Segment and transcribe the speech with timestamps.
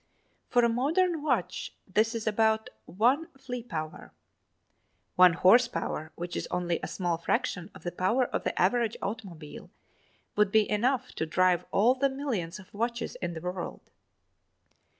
[0.49, 4.11] For a modern watch, this is about one flea power.
[5.15, 8.97] One horse power, which is only a small fraction of the power of the average
[9.03, 9.69] automobile,
[10.35, 13.91] would be enough to drive all the millions of watches in the world.